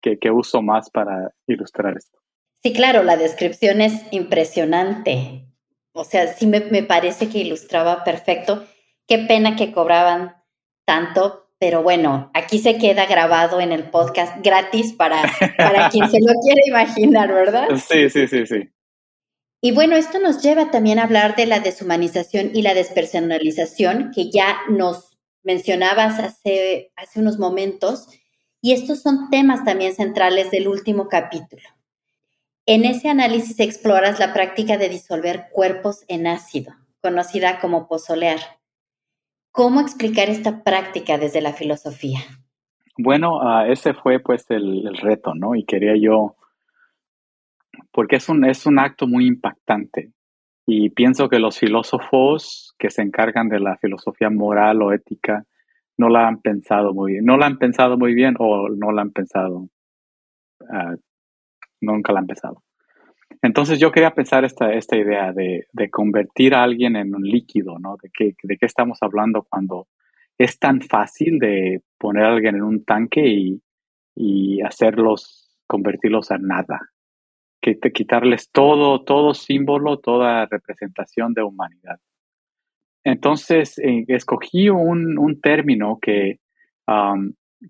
[0.02, 2.18] que, que uso más para ilustrar esto.
[2.64, 5.46] Sí, claro, la descripción es impresionante.
[5.92, 8.64] O sea, sí me, me, parece que ilustraba perfecto.
[9.06, 10.36] Qué pena que cobraban
[10.84, 15.22] tanto, pero bueno, aquí se queda grabado en el podcast gratis para,
[15.56, 17.68] para quien se lo quiere imaginar, ¿verdad?
[17.88, 18.68] Sí, sí, sí, sí.
[19.64, 24.28] Y bueno, esto nos lleva también a hablar de la deshumanización y la despersonalización que
[24.28, 28.08] ya nos mencionabas hace, unos momentos.
[28.60, 31.62] Y estos son temas también centrales del último capítulo.
[32.66, 38.40] En ese análisis exploras la práctica de disolver cuerpos en ácido, conocida como pozolear.
[39.52, 42.18] ¿Cómo explicar esta práctica desde la filosofía?
[42.98, 45.54] Bueno, uh, ese fue pues el, el, reto, ¿no?
[45.54, 46.34] Y quería yo,
[47.90, 50.12] porque es un, es un acto muy impactante.
[50.66, 55.44] Y pienso que los filósofos que se encargan de la filosofía moral o ética
[55.98, 57.24] no la han pensado muy bien.
[57.24, 59.68] No la han pensado muy bien o no la han pensado
[60.60, 60.96] uh,
[61.80, 62.62] nunca la han empezado.
[63.42, 67.78] Entonces yo quería pensar esta, esta idea de, de, convertir a alguien en un líquido,
[67.78, 67.96] ¿no?
[68.00, 69.88] De qué, de qué estamos hablando cuando
[70.38, 73.62] es tan fácil de poner a alguien en un tanque y,
[74.14, 76.91] y hacerlos, convertirlos en nada.
[77.62, 81.98] Quitarles todo, todo símbolo, toda representación de humanidad.
[83.04, 86.40] Entonces, eh, escogí un, un, término que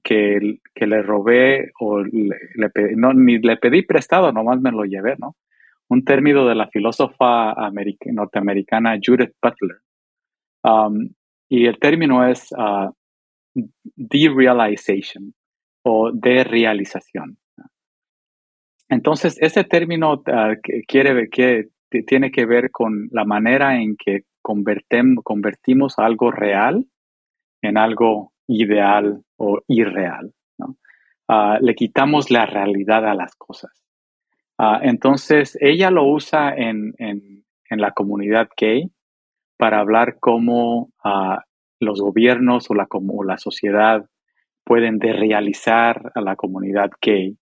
[0.03, 2.03] que, que le robé o
[2.97, 5.37] no, ni le pedí prestado, nomás me lo llevé, ¿no?
[5.89, 7.55] Un término de la filósofa
[8.07, 9.79] norteamericana Judith Butler.
[11.51, 12.91] Y el término es uh,
[13.97, 15.35] derealization
[15.85, 17.37] o derealización.
[18.93, 21.71] Entonces, este término uh, quiere, que
[22.07, 26.85] tiene que ver con la manera en que convertimos algo real
[27.63, 30.35] en algo ideal o irreal.
[30.59, 33.73] Uh, le quitamos la realidad a las cosas.
[34.59, 38.91] Uh, entonces, ella lo usa en, en, la comunidad gay
[39.57, 40.91] para hablar cómo
[41.81, 44.05] los gobiernos o la, o la sociedad
[44.63, 47.39] pueden desrealizar a la comunidad gay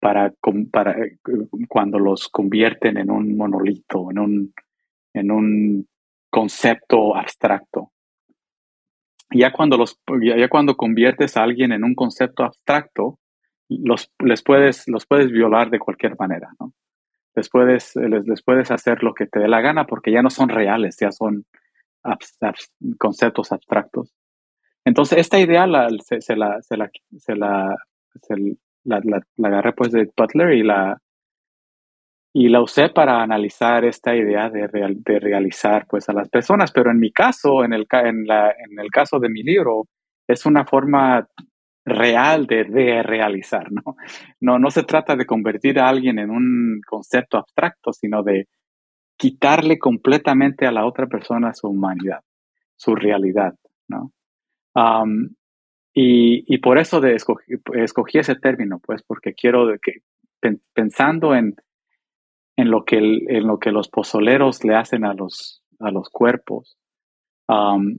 [0.00, 0.32] para,
[0.72, 0.96] para
[1.68, 4.54] cuando los convierten en un monolito, en un,
[5.12, 5.88] en un
[6.30, 7.92] concepto abstracto
[9.32, 13.18] ya cuando, los, ya cuando conviertes a alguien en un concepto abstracto,
[13.68, 16.72] los, les puedes, los puedes violar de cualquier manera, ¿no?
[17.36, 20.30] Les puedes, les, les puedes hacer lo que te dé la gana porque ya no
[20.30, 21.46] son reales, ya son
[22.98, 24.12] conceptos abstractos.
[24.84, 27.76] Entonces, esta idea la, se, se, la, se, la, se, la,
[28.84, 30.98] la, la, la, agarré pues de Butler y la,
[32.32, 36.70] y la usé para analizar esta idea de, real, de, realizar pues a las personas,
[36.72, 39.86] pero en mi caso, en el, en, la, en el caso de mi libro,
[40.28, 41.26] es una forma
[41.84, 43.96] real de, de realizar, ¿no?
[44.40, 44.58] ¿no?
[44.58, 48.46] No se trata de convertir a alguien en un concepto abstracto, sino de
[49.16, 52.20] quitarle completamente a la otra persona su humanidad,
[52.76, 53.54] su realidad,
[53.88, 54.12] ¿no?
[54.74, 55.30] Um,
[55.94, 60.02] y, y, por eso de escogí, escogí, ese término, pues, porque quiero que,
[60.72, 61.56] pensando en
[62.60, 66.76] en lo que, en lo que los pozoleros le hacen a los, a los cuerpos,
[67.48, 67.98] um,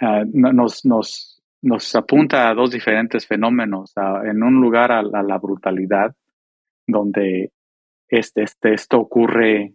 [0.00, 3.92] uh, nos, nos, nos apunta a dos diferentes fenómenos.
[4.24, 6.14] En un lugar a, la brutalidad,
[6.86, 7.52] donde
[8.08, 9.74] este, este, esto ocurre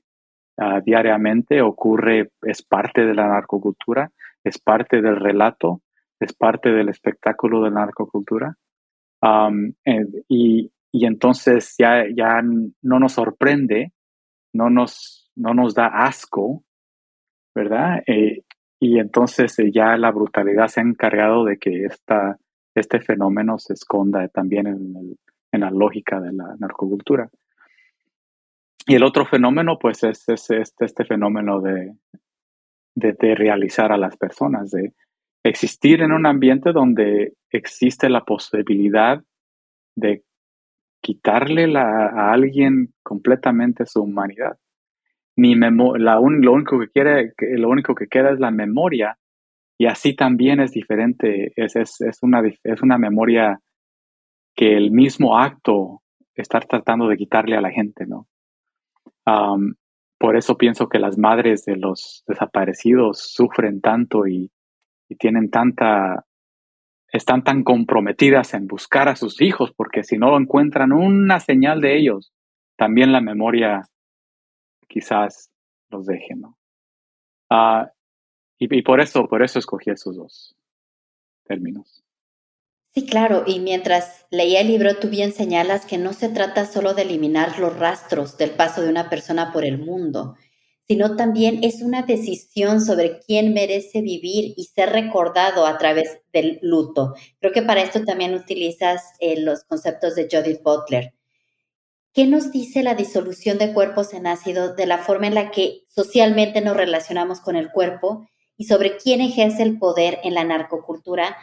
[0.57, 4.09] uh, diariamente, ocurre, es parte de la narcocultura,
[4.43, 5.81] es parte del relato,
[6.19, 8.55] es parte del espectáculo de la narcocultura.
[9.85, 13.93] Eh, y, entonces ya, ya no nos sorprende,
[14.53, 16.63] no nos, no nos da asco,
[17.55, 18.03] ¿verdad?
[18.05, 18.43] Eh,
[18.79, 22.37] y entonces ya la brutalidad se ha encargado de que esta,
[22.75, 25.17] este fenómeno se esconda también en,
[25.51, 27.29] en la lógica de la narcocultura.
[28.85, 31.95] Y el otro fenómeno, pues, es, este, fenómeno de,
[32.95, 34.93] de, realizar a las personas, de
[35.43, 39.21] existir en un ambiente donde existe la posibilidad
[39.95, 40.23] de
[41.01, 44.57] quitarle a alguien completamente su humanidad.
[45.35, 49.17] Ni la lo, único que quiere, lo único que queda es la memoria,
[49.77, 53.59] y así también es diferente, es, es, es, una, es una memoria
[54.55, 56.03] que el mismo acto
[56.35, 58.27] estar tratando de quitarle a la gente, ¿no?
[60.19, 64.51] por eso pienso que las madres de los desaparecidos sufren tanto y,
[65.15, 66.25] tienen tanta,
[67.11, 71.97] están tan comprometidas en buscar a sus hijos, porque si no encuentran una señal de
[71.97, 72.33] ellos,
[72.75, 73.83] también la memoria
[74.87, 75.51] quizás
[75.89, 76.57] los deje, ¿no?
[77.49, 77.91] Ah,
[78.57, 80.55] y, y, por eso, por eso escogí esos dos
[81.45, 82.03] términos.
[82.93, 86.93] Sí, claro, y mientras leía el libro, tú bien señalas que no se trata solo
[86.93, 90.35] de eliminar los rastros del paso de una persona por el mundo,
[90.93, 96.59] sino también es una decisión sobre quién merece vivir y ser recordado a través del
[96.61, 97.15] luto.
[97.39, 101.15] Creo que para esto también utilizas eh, los conceptos de Judith Butler.
[102.13, 105.79] ¿Qué nos dice la disolución de cuerpos en ácido de la forma en la que
[105.87, 111.35] socialmente nos relacionamos con el cuerpo y sobre quién ejerce el poder en la narcocultura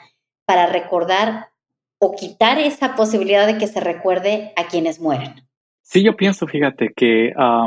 [0.45, 1.49] para recordar
[1.99, 5.43] o quitar esa posibilidad de que se recuerde a quienes mueren.
[5.83, 7.67] Sí, yo pienso, fíjate, que ah,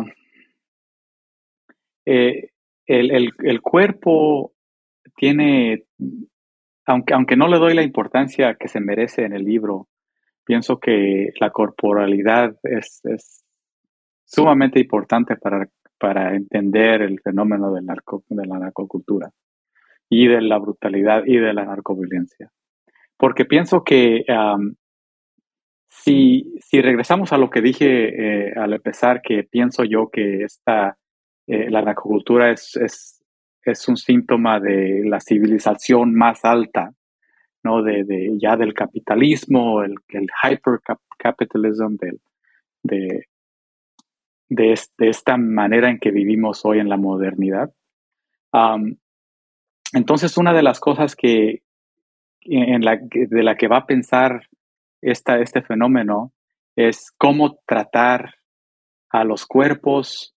[2.05, 2.49] eh,
[2.85, 4.53] el, cuerpo
[5.15, 5.85] tiene,
[6.85, 9.87] aunque, aunque no le doy la importancia que se merece en el libro,
[10.45, 13.01] pienso que la corporalidad es,
[14.25, 15.67] sumamente importante para,
[15.99, 19.29] para entender el fenómeno del narco, de la narcocultura
[20.09, 22.51] y de la brutalidad y de la narcoviolencia.
[23.17, 24.25] Porque pienso que
[25.89, 30.97] si, si, regresamos a lo que dije eh, al empezar, que pienso yo que esta,
[31.47, 33.23] eh, la narcocultura es, es,
[33.63, 36.93] es, un síntoma de la civilización más alta,
[37.63, 37.83] ¿no?
[37.83, 42.19] De, de ya del capitalismo, el, el hypercapitalism, de,
[42.83, 43.27] de,
[44.49, 47.73] de, esta manera en que vivimos hoy en la modernidad.
[49.93, 51.63] entonces, una de las cosas que,
[52.41, 54.47] en la, de la que va a pensar
[55.01, 56.31] esta, este fenómeno
[56.75, 58.35] es cómo tratar
[59.09, 60.33] a los cuerpos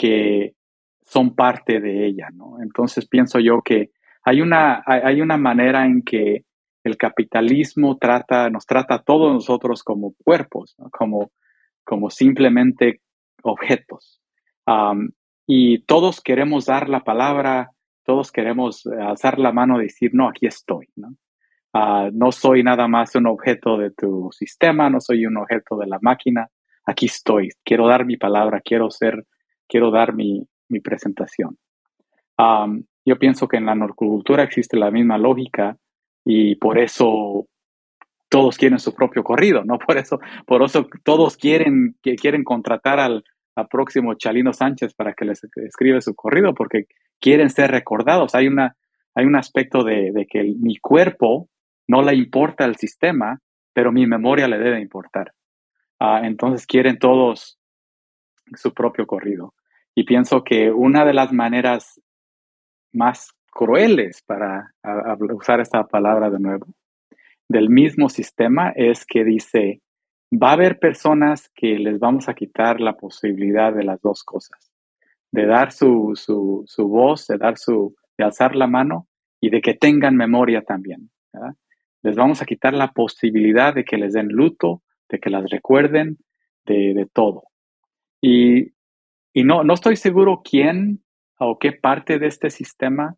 [0.00, 0.54] que
[1.02, 2.56] son parte de ella, ¿no?
[2.62, 3.90] Entonces pienso yo que
[4.24, 6.46] hay una, hay una manera en que
[6.84, 11.32] el capitalismo trata, nos trata a todos nosotros como cuerpos, como,
[11.84, 13.02] como simplemente
[13.42, 14.22] objetos.
[15.46, 17.72] y todos queremos dar la palabra,
[18.04, 21.14] todos queremos alzar la mano y decir, no, aquí estoy, ¿no?
[21.74, 25.86] Ah, no soy nada más un objeto de tu sistema, no soy un objeto de
[25.88, 26.48] la máquina.
[26.86, 29.26] Aquí estoy, quiero dar mi palabra, quiero ser,
[29.70, 30.46] quiero dar mi,
[30.84, 31.56] presentación.
[33.04, 35.76] yo pienso que en la norcultura existe la misma lógica
[36.24, 37.46] y por eso
[38.28, 39.78] todos quieren su propio corrido, ¿no?
[39.86, 43.24] Por eso, por eso todos quieren, que quieren contratar al,
[43.70, 46.84] próximo Chalino Sánchez para que les escriba su corrido, porque
[47.20, 48.34] quieren ser recordados.
[48.34, 48.74] Hay una,
[49.14, 51.50] hay un aspecto de, de que mi cuerpo
[51.86, 53.38] no le importa el sistema,
[53.74, 55.32] pero mi memoria le debe importar.
[55.98, 57.58] Ah, entonces quieren todos
[58.54, 59.52] su propio corrido.
[59.94, 62.00] Y pienso que una de las maneras
[62.92, 64.74] más crueles para
[65.34, 66.66] usar esta palabra de nuevo,
[67.48, 69.82] del mismo sistema es que dice,
[70.32, 74.70] va a haber personas que les vamos a quitar la posibilidad de las dos cosas,
[75.32, 79.08] de dar su, su, voz, de dar su, de alzar la mano
[79.40, 81.10] y de que tengan memoria también
[82.02, 86.18] les vamos a quitar la posibilidad de que les den luto, de que las recuerden,
[86.64, 87.44] de, todo.
[88.22, 88.72] Y,
[89.34, 91.02] no, no estoy seguro quién
[91.38, 93.16] o qué parte de este sistema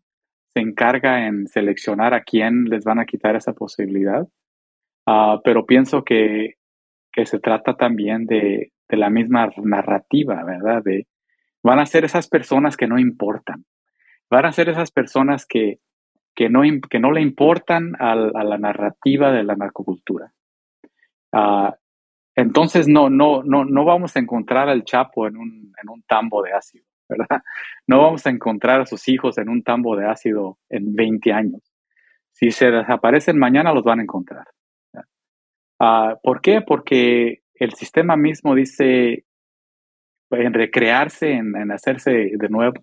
[0.53, 4.27] se encarga en seleccionar a quién les van a quitar esa posibilidad,
[5.07, 6.55] ah, pero pienso que,
[7.25, 10.81] se trata también de, de, la misma narrativa, ¿verdad?
[10.83, 11.07] De,
[11.63, 13.65] van a ser esas personas que no importan,
[14.29, 15.79] van a ser esas personas que,
[16.35, 20.33] que no, que no le importan a, la narrativa de la narcocultura.
[21.31, 21.75] Ah,
[22.35, 26.41] entonces no, no, no, no vamos a encontrar al Chapo en un, en un tambo
[26.41, 27.41] de ácido, ¿verdad?
[27.87, 31.61] No vamos a encontrar a sus hijos en un tambo de ácido en 20 años.
[32.31, 34.47] Si se desaparecen mañana, los van a encontrar.
[35.79, 36.61] Ah, ¿Por qué?
[36.61, 39.25] Porque el sistema mismo dice
[40.31, 42.73] en recrearse, en, hacerse de nuevo,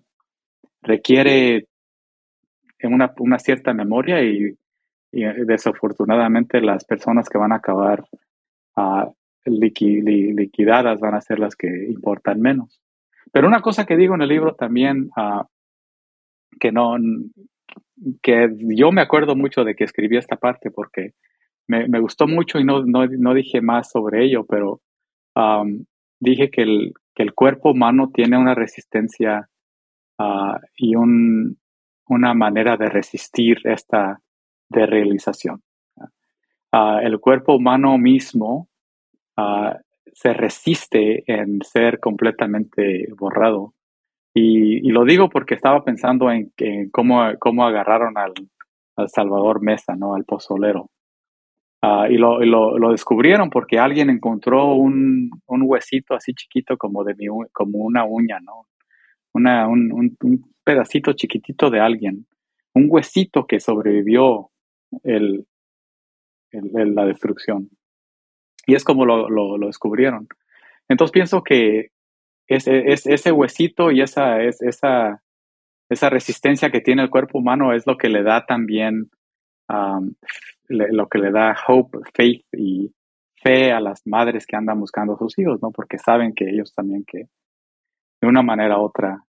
[0.81, 1.67] requiere
[2.83, 4.55] una, una cierta memoria y,
[5.13, 8.05] desafortunadamente las personas que van a acabar
[8.77, 9.13] uh,
[9.45, 12.81] liquidadas van a ser las que importan menos.
[13.31, 15.43] Pero una cosa que digo en el libro también, uh,
[16.59, 16.97] que no,
[18.21, 21.13] que yo me acuerdo mucho de que escribí esta parte porque
[21.67, 24.81] me, me gustó mucho y no, no, no, dije más sobre ello, pero
[25.35, 25.85] um,
[26.19, 29.47] dije que el, que el cuerpo humano tiene una resistencia
[30.19, 31.57] uh, y un,
[32.07, 34.19] una manera de resistir esta
[34.69, 35.61] derealización.
[36.73, 38.69] Uh, el cuerpo humano mismo
[40.13, 43.73] se resiste en ser completamente borrado.
[44.33, 46.51] Y, y, lo digo porque estaba pensando en,
[46.91, 48.33] cómo, cómo agarraron al,
[48.95, 50.15] al, Salvador Mesa, ¿no?
[50.15, 50.89] Al pozolero.
[51.83, 57.03] Uh, y, lo, lo, lo, descubrieron porque alguien encontró un, un, huesito así chiquito como,
[57.03, 58.67] de mi, como una uña, ¿no?
[59.33, 62.27] Una, un, un, pedacito chiquitito de alguien,
[62.75, 64.51] un huesito que sobrevivió
[65.03, 65.47] el,
[66.51, 67.69] el, la destrucción.
[68.65, 70.27] Y es como lo, lo, descubrieron.
[70.87, 71.91] Entonces pienso que
[72.47, 75.21] ese, huesito y esa, esa,
[75.89, 79.09] esa resistencia que tiene el cuerpo humano es lo que le da también,
[80.67, 82.93] lo que le da hope, faith y
[83.41, 85.71] fe a las madres que andan buscando a sus hijos, ¿no?
[85.71, 87.27] Porque saben que ellos también que
[88.21, 89.25] de una manera u otra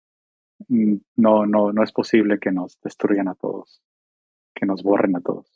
[0.68, 3.82] mm, no, no, no es posible que nos destruyan a todos,
[4.54, 5.48] que nos borren a todos.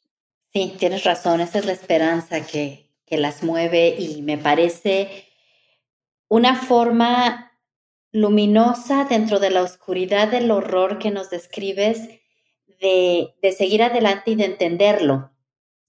[0.53, 5.25] Sí, tienes razón, esa es la esperanza que, que las mueve y me parece
[6.27, 7.51] una forma
[8.11, 12.09] luminosa dentro de la oscuridad del horror que nos describes
[12.79, 15.31] de, de seguir adelante y de entenderlo,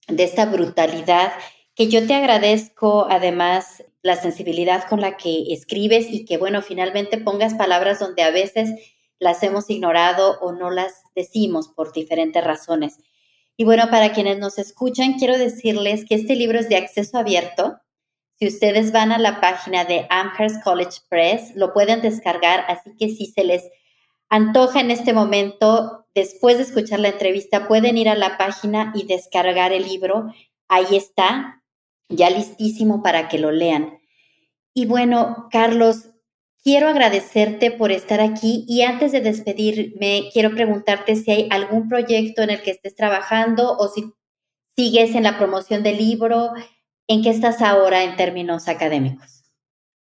[0.07, 1.33] de esta brutalidad
[1.77, 7.19] que yo te agradezco además la sensibilidad con la que escribes y que bueno, finalmente
[7.19, 8.71] pongas palabras donde a veces
[9.19, 12.97] las hemos ignorado o no las decimos por diferentes razones.
[13.57, 17.79] Y bueno, para quienes nos escuchan, quiero decirles que este libro es de acceso abierto.
[18.39, 23.09] Si ustedes van a la página de Amherst College Press, lo pueden descargar, así que
[23.09, 23.63] si se les
[24.29, 29.07] antoja en este momento, después de escuchar la entrevista, pueden ir a la página y
[29.07, 30.31] descargar el libro.
[30.67, 31.63] Ahí está,
[32.09, 33.97] ya listísimo para que lo lean.
[34.75, 36.11] Y bueno, Carlos,
[36.67, 42.41] Quiero agradecerte por estar aquí y antes de despedirme, quiero preguntarte si hay algún proyecto
[42.41, 44.11] en el que estés trabajando o si
[44.75, 46.49] sigues en la promoción del libro.
[47.07, 49.49] ¿En qué estás ahora en términos académicos?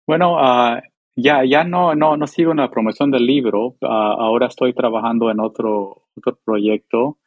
[0.07, 0.81] Bueno, uh,
[1.17, 3.75] ya, ya no, no, no sigo en la promoción del libro.
[3.81, 7.19] Uh, ahora estoy trabajando en otro, otro proyecto.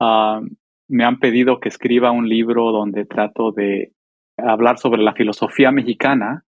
[0.00, 0.40] Uh,
[0.88, 3.92] me han pedido que escriba un libro donde trato de
[4.38, 6.46] hablar sobre la filosofía mexicana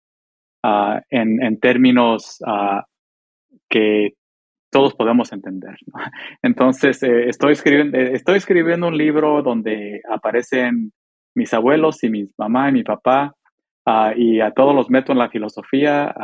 [0.62, 2.82] Ah, en, en, términos uh,
[3.70, 4.10] que
[4.70, 5.76] todos podemos entender.
[6.42, 10.92] Entonces, eh, estoy, escribiendo, eh, estoy escribiendo un libro donde aparecen
[11.34, 13.34] mis abuelos y mi mamá y mi papá,
[13.86, 16.14] uh, y a todos los meto en la filosofía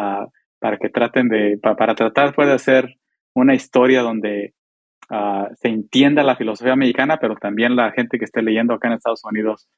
[0.59, 2.95] para que traten de, para tratar puede ser
[3.35, 4.55] una historia donde
[5.55, 9.23] se entienda la filosofía mexicana, pero también la gente que esté leyendo acá en Estados
[9.25, 9.69] Unidos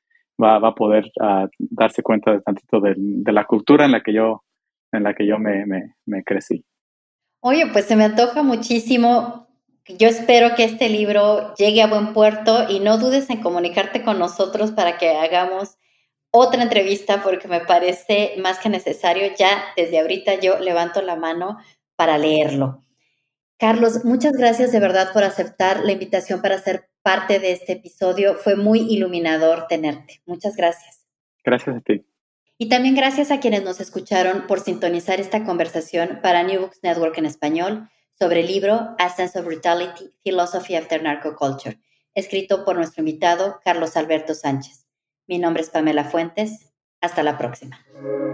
[0.42, 1.10] va, va a poder
[1.58, 4.44] darse cuenta de tantito de, la cultura en la que yo
[4.92, 5.64] en la que yo me,
[6.06, 6.64] me, crecí.
[7.40, 9.48] Oye, pues se me antoja muchísimo.
[9.98, 14.18] Yo espero que este libro llegue a buen puerto y no dudes en comunicarte con
[14.18, 15.78] nosotros para que hagamos
[16.30, 19.28] otra entrevista porque me parece más que necesario.
[19.38, 21.58] Ya desde ahorita yo levanto la mano
[21.96, 22.84] para leerlo.
[23.58, 28.34] Carlos, muchas gracias de verdad por aceptar la invitación para ser parte de este episodio.
[28.34, 30.20] Fue muy iluminador tenerte.
[30.26, 31.06] Muchas gracias.
[31.44, 32.04] Gracias a ti.
[32.60, 37.16] Y también gracias a quienes nos escucharon por sintonizar esta conversación para New Books Network
[37.16, 37.88] en español
[38.18, 41.80] sobre el libro A of Brutality, Philosophy After Narcoculture,
[42.14, 44.86] escrito por nuestro invitado Carlos Alberto Sánchez.
[45.28, 46.72] Mi nombre es Pamela Fuentes.
[47.00, 47.78] Hasta la próxima.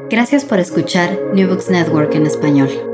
[0.08, 2.93] Gracias por escuchar New Books Network en español.